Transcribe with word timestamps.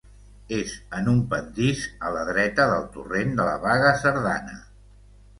És 0.59 0.71
en 0.99 1.09
un 1.11 1.17
pendís 1.33 1.83
a 2.07 2.13
la 2.15 2.23
dreta 2.29 2.65
del 2.71 2.87
torrent 2.95 3.35
de 3.41 3.45
la 3.49 3.53
Baga 3.67 3.91
Cerdana. 4.05 4.57